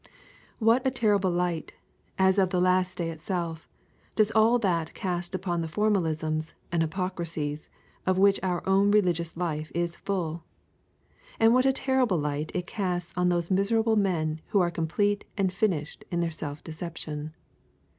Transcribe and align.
What 0.57 0.81
a 0.83 0.89
terrible 0.89 1.29
light, 1.29 1.75
as 2.17 2.39
of 2.39 2.49
the 2.49 2.59
last 2.59 2.97
day 2.97 3.11
itself, 3.11 3.69
does 4.15 4.31
all 4.31 4.57
that 4.57 4.95
cast 4.95 5.35
upon 5.35 5.61
the 5.61 5.67
formalisms 5.67 6.53
and 6.71 6.81
the 6.81 6.87
hypocrisies 6.87 7.69
of 8.07 8.17
which 8.17 8.39
our 8.41 8.67
own 8.67 8.89
religious 8.89 9.37
life 9.37 9.71
is 9.75 9.95
full! 9.95 10.43
And 11.39 11.53
what 11.53 11.67
a 11.67 11.71
terrible 11.71 12.17
light 12.17 12.51
it 12.55 12.65
casts 12.65 13.13
on 13.15 13.29
those 13.29 13.51
miserable 13.51 13.95
men 13.95 14.41
who 14.47 14.59
are 14.59 14.71
complete 14.71 15.23
and 15.37 15.53
finished 15.53 16.03
in 16.09 16.19
their 16.19 16.31
self 16.31 16.63
deception! 16.63 17.35